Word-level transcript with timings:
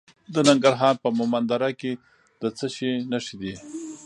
د 0.33 0.35
ننګرهار 0.49 0.95
په 1.03 1.09
مومند 1.17 1.47
دره 1.51 1.69
کې 1.79 1.91
د 2.41 2.43
څه 2.57 2.67
شي 2.75 2.91
نښې 3.11 3.35
دي؟ 3.41 3.53